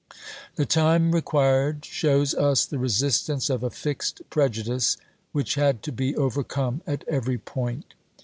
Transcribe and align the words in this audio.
The 0.55 0.65
time 0.65 1.11
required 1.11 1.85
shows 1.85 2.33
us 2.33 2.65
the 2.65 2.79
resistance 2.79 3.51
of 3.51 3.61
a 3.61 3.69
fixed 3.69 4.23
prejudice 4.31 4.97
which 5.31 5.53
had 5.53 5.83
to 5.83 5.91
be 5.91 6.15
overcome 6.15 6.81
at 6.87 7.03
every 7.07 7.37
point. 7.37 7.93